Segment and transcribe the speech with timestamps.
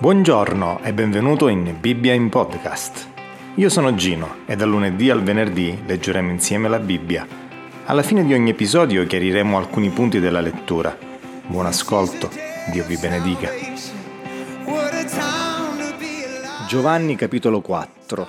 [0.00, 3.08] Buongiorno e benvenuto in Bibbia in Podcast.
[3.56, 7.26] Io sono Gino e dal lunedì al venerdì leggeremo insieme la Bibbia.
[7.84, 10.96] Alla fine di ogni episodio chiariremo alcuni punti della lettura.
[11.48, 12.30] Buon ascolto,
[12.70, 13.50] Dio vi benedica.
[16.68, 18.28] Giovanni capitolo 4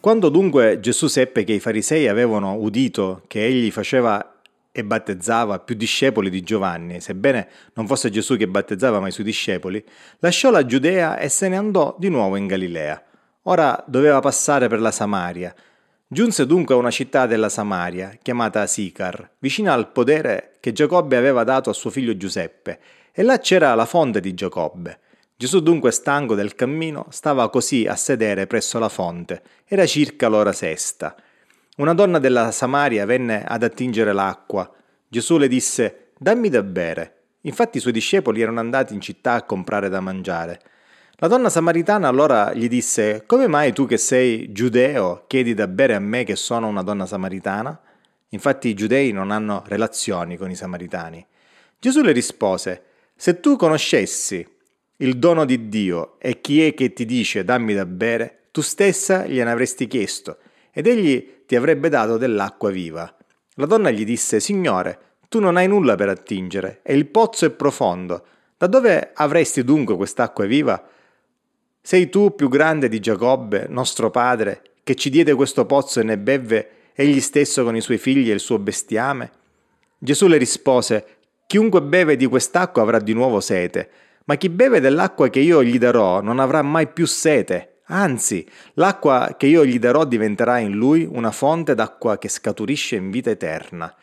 [0.00, 4.35] Quando dunque Gesù seppe che i farisei avevano udito che egli faceva
[4.78, 9.24] e battezzava più discepoli di Giovanni, sebbene non fosse Gesù che battezzava ma i suoi
[9.24, 9.82] discepoli,
[10.18, 13.02] lasciò la Giudea e se ne andò di nuovo in Galilea.
[13.44, 15.54] Ora doveva passare per la Samaria.
[16.06, 21.42] Giunse dunque a una città della Samaria, chiamata Sicar, vicina al podere che Giacobbe aveva
[21.42, 22.78] dato a suo figlio Giuseppe,
[23.12, 24.98] e là c'era la fonte di Giacobbe.
[25.38, 29.40] Gesù dunque, stanco del cammino, stava così a sedere presso la fonte.
[29.64, 31.16] Era circa l'ora sesta.
[31.76, 34.72] Una donna della Samaria venne ad attingere l'acqua.
[35.08, 37.24] Gesù le disse, dammi da bere.
[37.42, 40.58] Infatti i suoi discepoli erano andati in città a comprare da mangiare.
[41.16, 45.94] La donna samaritana allora gli disse, come mai tu che sei giudeo chiedi da bere
[45.94, 47.78] a me che sono una donna samaritana?
[48.30, 51.26] Infatti i giudei non hanno relazioni con i samaritani.
[51.78, 54.46] Gesù le rispose, se tu conoscessi
[54.96, 59.26] il dono di Dio e chi è che ti dice dammi da bere, tu stessa
[59.26, 60.38] gliene avresti chiesto
[60.76, 63.10] ed egli ti avrebbe dato dell'acqua viva.
[63.54, 64.98] La donna gli disse, Signore,
[65.30, 68.26] tu non hai nulla per attingere, e il pozzo è profondo.
[68.58, 70.86] Da dove avresti dunque quest'acqua viva?
[71.80, 76.18] Sei tu più grande di Giacobbe, nostro padre, che ci diede questo pozzo e ne
[76.18, 79.30] bevve egli stesso con i suoi figli e il suo bestiame?
[79.96, 83.88] Gesù le rispose, Chiunque beve di quest'acqua avrà di nuovo sete,
[84.24, 87.75] ma chi beve dell'acqua che io gli darò non avrà mai più sete.
[87.88, 93.10] Anzi, l'acqua che io gli darò diventerà in lui una fonte d'acqua che scaturisce in
[93.10, 93.94] vita eterna.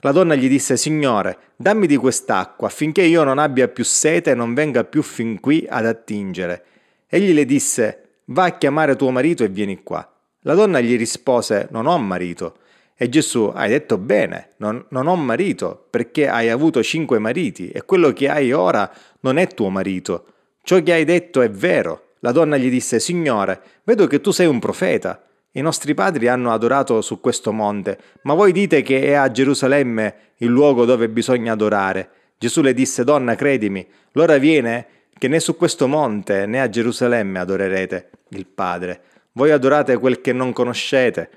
[0.00, 4.34] La donna gli disse, Signore, dammi di quest'acqua affinché io non abbia più sete e
[4.34, 6.64] non venga più fin qui ad attingere.
[7.06, 10.08] Egli le disse, Va a chiamare tuo marito e vieni qua.
[10.42, 12.56] La donna gli rispose, Non ho marito.
[12.96, 17.84] E Gesù, hai detto bene, non, non ho marito, perché hai avuto cinque mariti e
[17.84, 18.90] quello che hai ora
[19.20, 20.26] non è tuo marito.
[20.62, 22.09] Ciò che hai detto è vero.
[22.20, 25.22] La donna gli disse, Signore, vedo che tu sei un profeta.
[25.52, 30.14] I nostri padri hanno adorato su questo monte, ma voi dite che è a Gerusalemme
[30.36, 32.10] il luogo dove bisogna adorare.
[32.38, 34.86] Gesù le disse, Donna, credimi, l'ora viene
[35.18, 39.02] che né su questo monte né a Gerusalemme adorerete il Padre.
[39.32, 41.30] Voi adorate quel che non conoscete.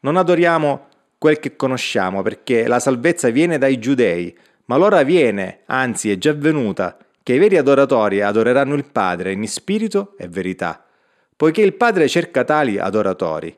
[0.00, 0.86] Non adoriamo
[1.18, 6.32] quel che conosciamo, perché la salvezza viene dai giudei, ma l'ora viene, anzi è già
[6.32, 6.96] venuta,
[7.28, 10.82] che i veri adoratori adoreranno il Padre in spirito e verità,
[11.36, 13.54] poiché il Padre cerca tali adoratori.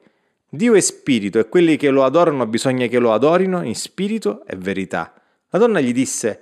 [0.48, 4.56] Dio è spirito e quelli che lo adorano bisogna che lo adorino in spirito e
[4.56, 5.14] verità.
[5.50, 6.40] La donna gli disse,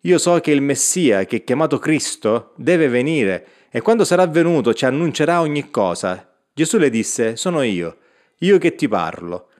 [0.00, 4.74] io so che il Messia, che è chiamato Cristo, deve venire e quando sarà venuto
[4.74, 6.28] ci annuncerà ogni cosa.
[6.52, 7.98] Gesù le disse, sono io,
[8.38, 9.50] io che ti parlo.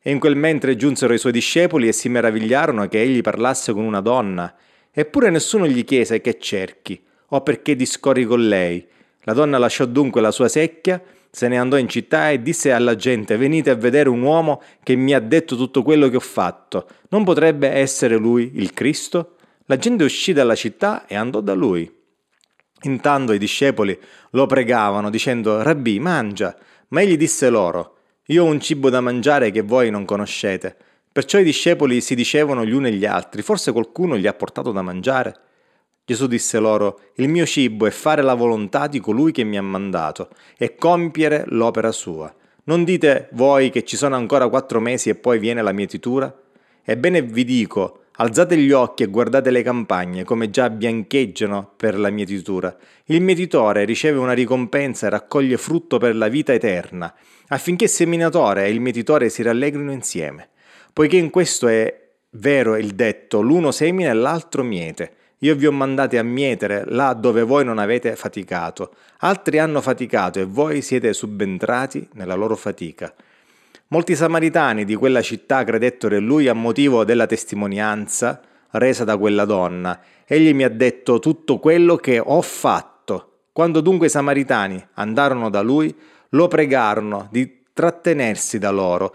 [0.00, 3.82] E in quel mentre giunsero i suoi discepoli e si meravigliarono che egli parlasse con
[3.82, 4.54] una donna.
[4.96, 8.86] Eppure nessuno gli chiese che cerchi o perché discorri con lei.
[9.22, 12.94] La donna lasciò dunque la sua secchia, se ne andò in città e disse alla
[12.94, 16.86] gente venite a vedere un uomo che mi ha detto tutto quello che ho fatto.
[17.08, 19.34] Non potrebbe essere lui il Cristo?
[19.66, 21.92] La gente uscì dalla città e andò da lui.
[22.82, 23.98] Intanto i discepoli
[24.30, 26.56] lo pregavano dicendo Rabbi, mangia.
[26.88, 27.96] Ma egli disse loro
[28.26, 30.76] Io ho un cibo da mangiare che voi non conoscete.
[31.14, 34.82] Perciò i discepoli si dicevano gli uni agli altri, forse qualcuno gli ha portato da
[34.82, 35.32] mangiare.
[36.04, 39.62] Gesù disse loro, il mio cibo è fare la volontà di colui che mi ha
[39.62, 42.34] mandato e compiere l'opera sua.
[42.64, 46.36] Non dite voi che ci sono ancora quattro mesi e poi viene la mietitura?
[46.82, 52.10] Ebbene vi dico, alzate gli occhi e guardate le campagne come già biancheggiano per la
[52.10, 52.76] mietitura.
[53.04, 57.14] Il mietitore riceve una ricompensa e raccoglie frutto per la vita eterna,
[57.50, 60.48] affinché il seminatore e il mietitore si rallegrino insieme
[60.94, 65.12] poiché in questo è vero il detto, l'uno semina e l'altro miete.
[65.38, 68.94] Io vi ho mandati a mietere là dove voi non avete faticato.
[69.18, 73.12] Altri hanno faticato e voi siete subentrati nella loro fatica.
[73.88, 78.40] Molti samaritani di quella città credettero in lui a motivo della testimonianza
[78.70, 80.00] resa da quella donna.
[80.24, 83.32] Egli mi ha detto tutto quello che ho fatto.
[83.52, 85.94] Quando dunque i samaritani andarono da lui,
[86.30, 89.14] lo pregarono di trattenersi da loro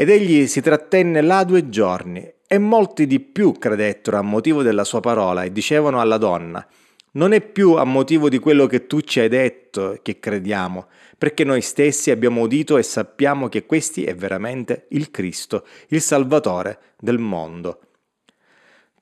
[0.00, 4.82] ed egli si trattenne là due giorni, e molti di più credettero a motivo della
[4.82, 6.66] sua parola e dicevano alla donna,
[7.12, 10.86] non è più a motivo di quello che tu ci hai detto che crediamo,
[11.18, 16.78] perché noi stessi abbiamo udito e sappiamo che questi è veramente il Cristo, il Salvatore
[16.98, 17.80] del mondo.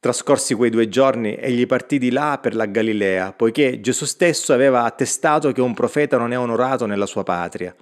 [0.00, 4.82] Trascorsi quei due giorni, egli partì di là per la Galilea, poiché Gesù stesso aveva
[4.82, 7.72] attestato che un profeta non è onorato nella sua patria.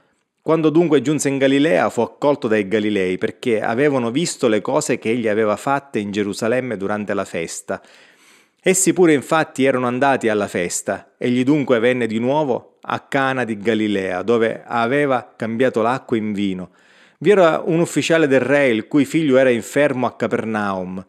[0.46, 5.10] Quando dunque giunse in Galilea fu accolto dai Galilei perché avevano visto le cose che
[5.10, 7.82] egli aveva fatte in Gerusalemme durante la festa.
[8.62, 11.14] Essi pure infatti erano andati alla festa.
[11.18, 16.70] Egli dunque venne di nuovo a Cana di Galilea, dove aveva cambiato l'acqua in vino.
[17.18, 21.04] Vi era un ufficiale del re il cui figlio era infermo a Capernaum.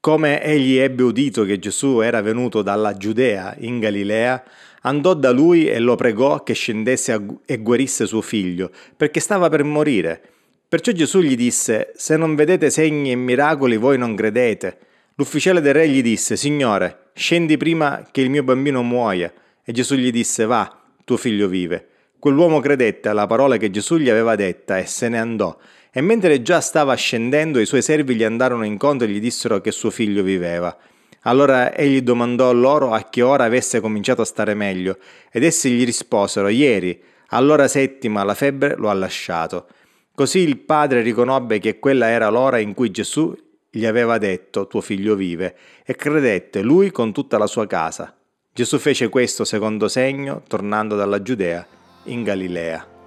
[0.00, 4.42] Come egli ebbe udito che Gesù era venuto dalla Giudea in Galilea,
[4.82, 9.64] andò da lui e lo pregò che scendesse e guarisse suo figlio, perché stava per
[9.64, 10.20] morire.
[10.68, 14.78] Perciò Gesù gli disse, Se non vedete segni e miracoli voi non credete.
[15.14, 19.32] L'ufficiale del re gli disse, Signore, scendi prima che il mio bambino muoia.
[19.64, 21.88] E Gesù gli disse, Va, tuo figlio vive.
[22.18, 25.56] Quell'uomo credette alla parola che Gesù gli aveva detta e se ne andò.
[25.90, 29.70] E mentre già stava scendendo, i suoi servi gli andarono incontro e gli dissero che
[29.70, 30.76] suo figlio viveva.
[31.22, 34.98] Allora egli domandò loro a che ora avesse cominciato a stare meglio,
[35.30, 39.66] ed essi gli risposero Ieri, all'ora settima, la febbre lo ha lasciato.
[40.14, 43.36] Così il padre riconobbe che quella era l'ora in cui Gesù
[43.70, 48.16] gli aveva detto Tuo figlio vive, e credette lui con tutta la sua casa.
[48.52, 51.66] Gesù fece questo secondo segno, tornando dalla Giudea
[52.04, 52.97] in Galilea.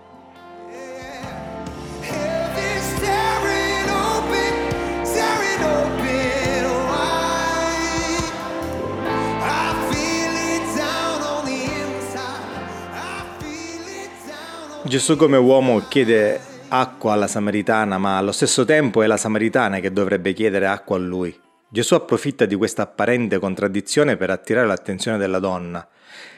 [14.92, 19.94] Gesù come uomo chiede acqua alla Samaritana, ma allo stesso tempo è la Samaritana che
[19.94, 21.34] dovrebbe chiedere acqua a lui.
[21.70, 25.88] Gesù approfitta di questa apparente contraddizione per attirare l'attenzione della donna.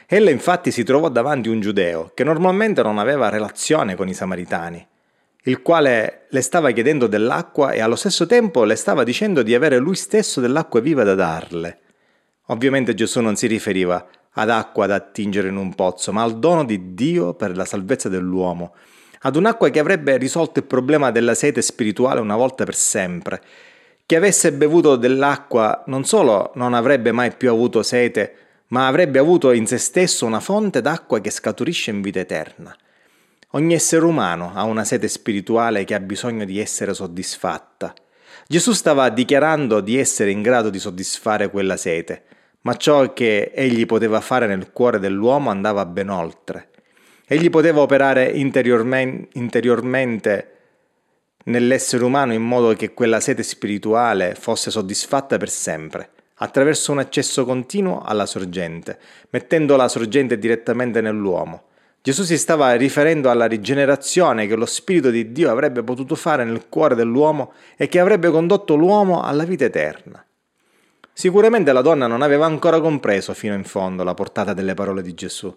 [0.06, 4.86] Ella infatti si trovò davanti un giudeo che normalmente non aveva relazione con i samaritani,
[5.46, 9.78] il quale le stava chiedendo dell'acqua e allo stesso tempo le stava dicendo di avere
[9.78, 11.80] lui stesso dell'acqua viva da darle.
[12.46, 16.64] Ovviamente Gesù non si riferiva ad acqua da attingere in un pozzo, ma al dono
[16.64, 18.74] di Dio per la salvezza dell'uomo,
[19.20, 23.40] ad un'acqua che avrebbe risolto il problema della sete spirituale una volta per sempre.
[24.06, 28.34] Chi avesse bevuto dell'acqua non solo non avrebbe mai più avuto sete,
[28.68, 32.76] ma avrebbe avuto in se stesso una fonte d'acqua che scaturisce in vita eterna.
[33.50, 37.94] Ogni essere umano ha una sete spirituale che ha bisogno di essere soddisfatta.
[38.46, 42.24] Gesù stava dichiarando di essere in grado di soddisfare quella sete
[42.64, 46.70] ma ciò che egli poteva fare nel cuore dell'uomo andava ben oltre.
[47.26, 50.48] Egli poteva operare interiormente,
[51.44, 57.44] nell'essere umano in modo che quella sete spirituale fosse soddisfatta per sempre, attraverso un accesso
[57.44, 58.98] continuo alla sorgente,
[59.30, 61.64] mettendo la sorgente direttamente nell'uomo.
[62.00, 66.68] Gesù si stava riferendo alla rigenerazione che lo Spirito di Dio avrebbe potuto fare nel
[66.68, 70.24] cuore dell'uomo e che avrebbe condotto l'uomo alla vita eterna.
[71.16, 75.14] Sicuramente la donna non aveva ancora compreso fino in fondo la portata delle parole di
[75.14, 75.54] Gesù,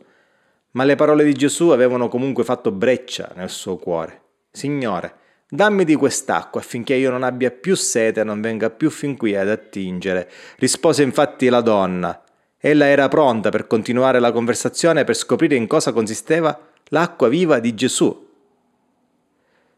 [0.71, 4.21] ma le parole di Gesù avevano comunque fatto breccia nel suo cuore.
[4.51, 5.15] Signore,
[5.49, 9.35] dammi di quest'acqua affinché io non abbia più sete e non venga più fin qui
[9.35, 10.29] ad attingere.
[10.57, 12.21] Rispose infatti la donna.
[12.59, 16.57] Ella era pronta per continuare la conversazione per scoprire in cosa consisteva
[16.89, 18.26] l'acqua viva di Gesù.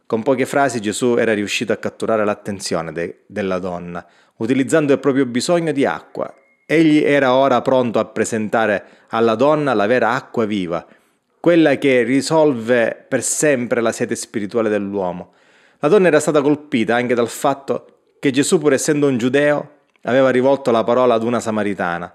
[0.09, 4.03] Con poche frasi Gesù era riuscito a catturare l'attenzione de- della donna,
[4.37, 6.33] utilizzando il proprio bisogno di acqua.
[6.65, 10.83] Egli era ora pronto a presentare alla donna la vera acqua viva,
[11.39, 15.33] quella che risolve per sempre la sete spirituale dell'uomo.
[15.77, 20.31] La donna era stata colpita anche dal fatto che Gesù, pur essendo un giudeo, aveva
[20.31, 22.11] rivolto la parola ad una samaritana.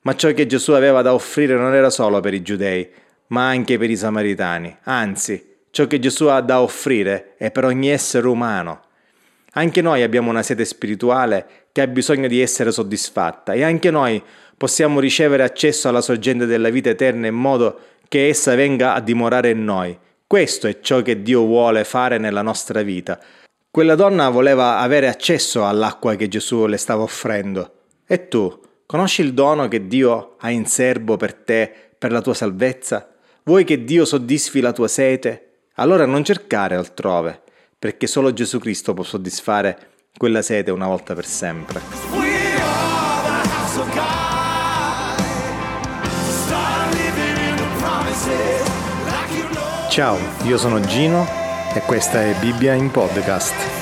[0.00, 2.90] Ma ciò che Gesù aveva da offrire non era solo per i giudei,
[3.28, 4.76] ma anche per i samaritani.
[4.82, 8.82] Anzi, ciò che Gesù ha da offrire è per ogni essere umano.
[9.52, 14.22] Anche noi abbiamo una sete spirituale che ha bisogno di essere soddisfatta e anche noi
[14.56, 19.50] possiamo ricevere accesso alla sorgente della vita eterna in modo che essa venga a dimorare
[19.50, 19.96] in noi.
[20.26, 23.18] Questo è ciò che Dio vuole fare nella nostra vita.
[23.70, 27.72] Quella donna voleva avere accesso all'acqua che Gesù le stava offrendo.
[28.06, 32.34] E tu, conosci il dono che Dio ha in serbo per te, per la tua
[32.34, 33.08] salvezza?
[33.44, 35.47] Vuoi che Dio soddisfi la tua sete?
[35.80, 37.40] Allora non cercare altrove
[37.78, 41.80] perché solo Gesù Cristo può soddisfare quella sete una volta per sempre.
[49.88, 51.24] Ciao, io sono Gino
[51.72, 53.77] e questa è Bibbia in podcast.